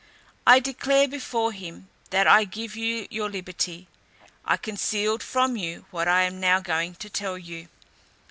[0.47, 3.87] I declare before him, that I give you your liberty.
[4.43, 7.67] I concealed from you what I am now going to tell you.